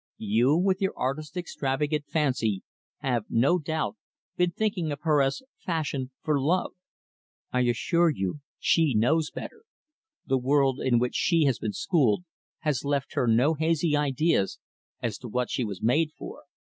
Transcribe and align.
You, 0.17 0.55
with 0.57 0.81
your 0.81 0.97
artist's 0.97 1.37
extravagant 1.37 2.07
fancy, 2.07 2.63
have, 3.01 3.25
no 3.29 3.59
doubt, 3.59 3.97
been 4.35 4.49
thinking 4.49 4.91
of 4.91 5.01
her 5.01 5.21
as 5.21 5.43
fashioned 5.63 6.09
for 6.23 6.41
love. 6.41 6.71
I 7.51 7.59
assure 7.65 8.09
you 8.09 8.39
she 8.57 8.95
knows 8.95 9.29
better. 9.29 9.61
The 10.25 10.39
world 10.39 10.79
in 10.79 10.97
which 10.97 11.13
she 11.13 11.43
has 11.43 11.59
been 11.59 11.73
schooled 11.73 12.23
has 12.61 12.83
left 12.83 13.13
her 13.13 13.27
no 13.27 13.53
hazy 13.53 13.95
ideas 13.95 14.57
as 15.03 15.19
to 15.19 15.27
what 15.27 15.51
she 15.51 15.63
was 15.63 15.83
made 15.83 16.13
for." 16.17 16.45